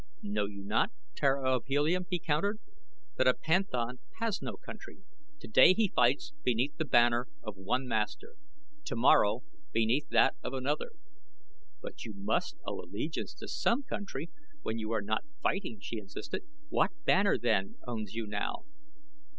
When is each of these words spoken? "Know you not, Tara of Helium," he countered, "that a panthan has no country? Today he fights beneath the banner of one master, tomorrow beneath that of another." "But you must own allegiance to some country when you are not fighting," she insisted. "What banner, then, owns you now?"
"Know 0.23 0.47
you 0.47 0.63
not, 0.63 0.89
Tara 1.15 1.55
of 1.55 1.65
Helium," 1.67 2.07
he 2.09 2.17
countered, 2.17 2.59
"that 3.17 3.27
a 3.27 3.35
panthan 3.35 3.99
has 4.19 4.41
no 4.41 4.53
country? 4.57 5.03
Today 5.39 5.75
he 5.75 5.93
fights 5.95 6.33
beneath 6.43 6.75
the 6.77 6.85
banner 6.85 7.27
of 7.43 7.55
one 7.55 7.85
master, 7.87 8.33
tomorrow 8.83 9.43
beneath 9.71 10.09
that 10.09 10.33
of 10.41 10.53
another." 10.53 10.93
"But 11.83 12.03
you 12.03 12.13
must 12.15 12.57
own 12.65 12.83
allegiance 12.89 13.35
to 13.35 13.47
some 13.47 13.83
country 13.83 14.31
when 14.63 14.79
you 14.79 14.91
are 14.91 15.03
not 15.03 15.23
fighting," 15.43 15.77
she 15.79 15.99
insisted. 15.99 16.45
"What 16.69 16.89
banner, 17.05 17.37
then, 17.37 17.75
owns 17.87 18.15
you 18.15 18.25
now?" 18.25 18.65